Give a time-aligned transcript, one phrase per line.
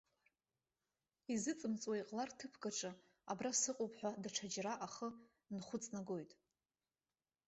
[1.33, 2.91] Изыҵымҵуа иҟалар ҭыԥк аҿы,
[3.31, 5.07] абра сыҟоуп ҳәа, даҽаџьара ахы
[5.55, 6.31] нхәыҵнагоит.